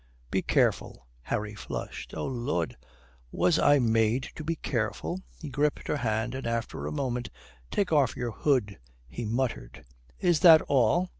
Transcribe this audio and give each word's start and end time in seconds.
"Be 0.31 0.41
careful." 0.41 1.05
Harry 1.21 1.53
flushed. 1.53 2.15
"Oh 2.17 2.25
Lud, 2.25 2.75
was 3.31 3.59
I 3.59 3.77
made 3.77 4.29
to 4.33 4.43
be 4.43 4.55
careful?" 4.55 5.21
He 5.39 5.47
gripped 5.47 5.87
her 5.87 5.97
hand, 5.97 6.33
and, 6.33 6.47
after 6.47 6.87
a 6.87 6.91
moment, 6.91 7.29
"Take 7.69 7.91
off 7.93 8.15
your 8.17 8.31
hood," 8.31 8.79
he 9.07 9.25
muttered. 9.25 9.85
"Is 10.19 10.39
that 10.39 10.63
all?" 10.63 11.09